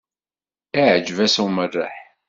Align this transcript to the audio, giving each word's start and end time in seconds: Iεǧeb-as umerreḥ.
Iεǧeb-as 0.79 1.35
umerreḥ. 1.43 1.95